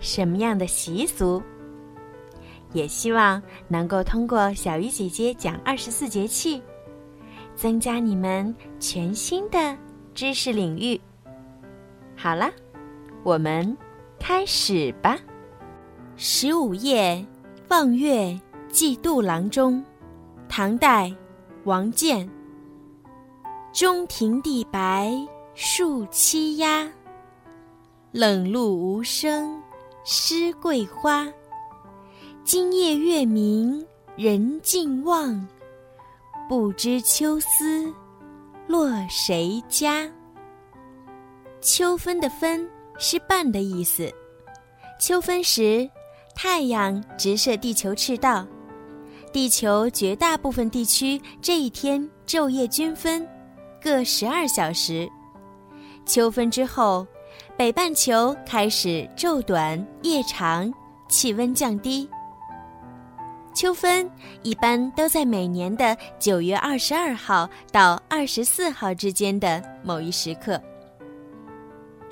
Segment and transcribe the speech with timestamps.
[0.00, 1.42] 什么样的习俗。
[2.72, 6.62] 也希望能够通过小鱼姐姐讲二十四节气，
[7.56, 9.76] 增加你们全新的
[10.14, 11.00] 知识领域。
[12.14, 12.50] 好了，
[13.22, 13.76] 我们
[14.18, 15.18] 开始吧。
[16.16, 17.24] 十五夜
[17.68, 18.38] 望月
[18.68, 19.82] 寄杜郎中，
[20.48, 21.14] 唐代，
[21.64, 22.28] 王建。
[23.72, 25.10] 中庭地白
[25.54, 26.90] 树栖鸦，
[28.10, 29.62] 冷露无声
[30.04, 31.26] 湿桂花。
[32.44, 33.84] 今夜月明
[34.16, 35.46] 人尽望，
[36.48, 37.92] 不知秋思
[38.66, 40.10] 落谁家。
[41.60, 42.66] 秋分的分
[42.98, 44.10] 是半的意思。
[44.98, 45.88] 秋分时，
[46.34, 48.46] 太阳直射地球赤道，
[49.32, 53.28] 地球绝大部分地区这一天昼夜均分，
[53.82, 55.08] 各十二小时。
[56.06, 57.06] 秋分之后，
[57.58, 60.72] 北半球开始昼短夜长，
[61.08, 62.08] 气温降低。
[63.52, 64.08] 秋分
[64.44, 70.62] 一般都在每年的九月二十二号到二十四号之间的某一时刻。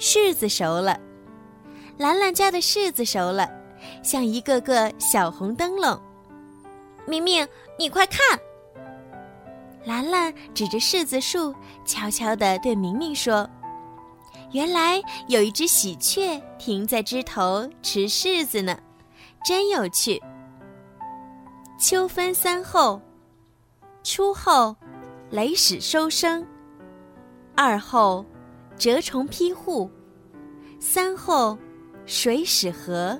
[0.01, 0.99] 柿子熟了，
[1.97, 3.49] 兰兰家的柿子熟了，
[4.03, 5.97] 像一个个小红灯笼。
[7.07, 7.47] 明明，
[7.79, 8.19] 你快看！
[9.85, 13.49] 兰兰指着柿子树，悄悄地对明明说
[14.57, 18.75] ：“原来有一只喜鹊停在枝头吃柿子呢，
[19.45, 20.19] 真有趣。”
[21.79, 22.99] 秋分三候：
[24.03, 24.75] 初候，
[25.29, 26.43] 雷始收声；
[27.55, 28.25] 二候。
[28.79, 29.91] 蛰虫披户，
[30.79, 31.57] 三后
[32.05, 33.19] 水始和。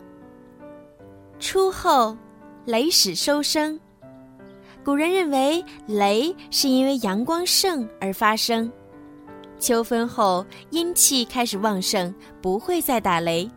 [1.39, 2.17] 初后，
[2.67, 3.79] 雷始收声。
[4.85, 8.71] 古人认为雷是因为阳光盛而发生。
[9.59, 13.51] 秋分后，阴气开始旺盛，不会再打雷。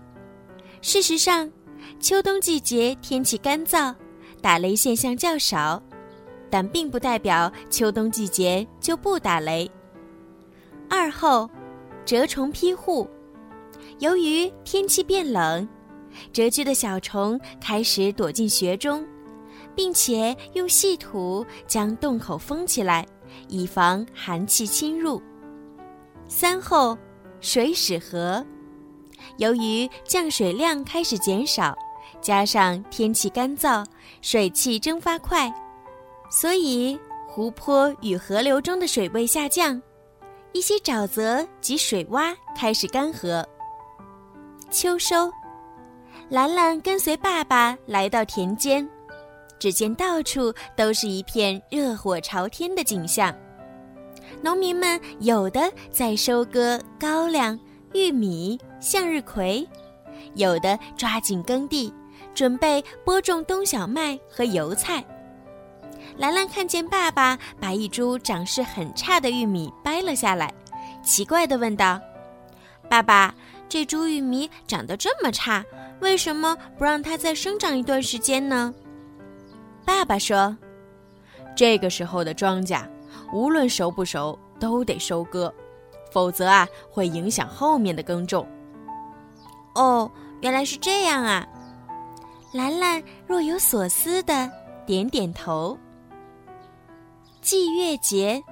[0.81, 1.51] 事实上，
[1.99, 3.93] 秋冬季节天气干燥，
[4.41, 5.81] 打雷现象较少，
[6.49, 9.69] 但并不代表秋冬季节就不打雷。
[10.89, 11.49] 二后。
[12.05, 13.07] 蛰虫披户，
[13.99, 15.67] 由于天气变冷，
[16.33, 19.05] 蛰居的小虫开始躲进穴中，
[19.75, 23.05] 并且用细土将洞口封起来，
[23.47, 25.21] 以防寒气侵入。
[26.29, 26.95] 三后，
[27.41, 28.45] 水始和，
[29.37, 31.75] 由于降水量开始减少，
[32.21, 33.83] 加上天气干燥，
[34.21, 35.51] 水汽蒸发快，
[36.29, 36.97] 所以
[37.27, 39.81] 湖泊与河流中的水位下降。
[40.51, 43.43] 一些沼泽及水洼开始干涸。
[44.69, 45.31] 秋收，
[46.29, 48.87] 兰兰跟随爸爸来到田间，
[49.57, 53.35] 只见到处都是一片热火朝天的景象。
[54.41, 57.59] 农民们有的在收割高粱、
[57.93, 59.67] 玉米、向日葵，
[60.35, 61.93] 有的抓紧耕地，
[62.33, 65.03] 准备播种冬小麦和油菜。
[66.17, 70.53] 兰兰看见爸爸把一株长势很差的玉米掰了下来，
[71.03, 71.99] 奇怪地问道
[72.89, 73.33] ：“爸爸，
[73.67, 75.63] 这株玉米长得这么差，
[76.01, 78.73] 为什么不让它再生长一段时间呢？”
[79.85, 80.55] 爸爸说
[81.55, 82.83] ：“这个时候的庄稼，
[83.31, 85.53] 无论熟不熟，都得收割，
[86.11, 88.47] 否则啊，会影响后面的耕种。”
[89.75, 90.09] 哦，
[90.41, 91.47] 原来是这样啊！
[92.53, 94.51] 兰兰若有所思地
[94.85, 95.77] 点点头。
[97.41, 98.43] 祭月节，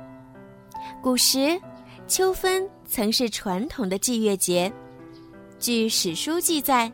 [1.01, 1.59] 古时，
[2.07, 4.71] 秋分曾是传统的祭月节。
[5.59, 6.91] 据史书记载，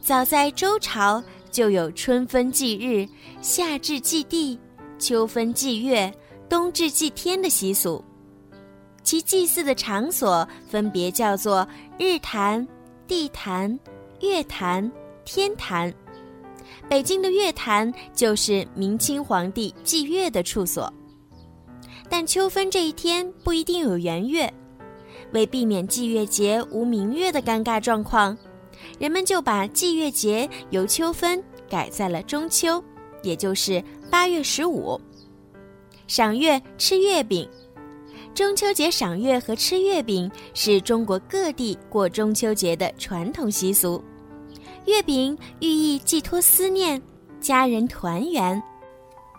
[0.00, 3.06] 早在周朝就有春分祭日、
[3.42, 4.58] 夏至祭地、
[4.98, 6.12] 秋分祭月、
[6.50, 8.04] 冬至祭天的习俗。
[9.04, 11.66] 其祭祀的场所分别叫做
[11.96, 12.66] 日坛、
[13.06, 13.78] 地坛、
[14.20, 14.90] 月坛、
[15.24, 15.92] 天坛。
[16.88, 20.92] 北京的月坛就是明清皇帝祭月的处所。
[22.08, 24.52] 但秋分这一天不一定有圆月，
[25.32, 28.36] 为避免祭月节无明月的尴尬状况，
[28.98, 32.82] 人们就把祭月节由秋分改在了中秋，
[33.22, 35.00] 也就是八月十五。
[36.10, 37.48] 赏月吃月饼，
[38.34, 44.02] 中秋节赏月和吃月饼是中国各地过中秋节的传统习俗。
[44.86, 47.00] 月饼寓意寄托思念，
[47.40, 48.60] 家人团圆。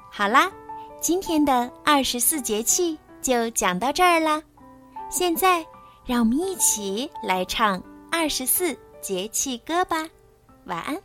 [0.09, 0.49] 好啦，
[1.01, 4.41] 今天的二十四节气就讲到这儿啦。
[5.09, 5.65] 现在，
[6.05, 10.07] 让我们一起来唱二十四节气歌吧。
[10.67, 10.97] 晚安。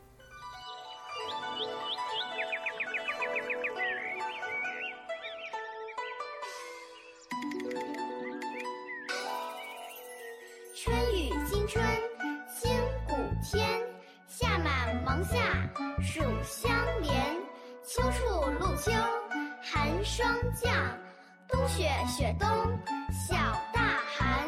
[15.25, 15.37] 夏
[16.03, 16.71] 暑相
[17.03, 17.13] 连。
[17.85, 18.91] 秋处露秋
[19.63, 20.29] 寒霜
[20.61, 20.73] 降，
[21.49, 22.49] 冬雪雪冬
[23.13, 23.37] 小
[23.73, 23.81] 大
[24.17, 24.47] 寒。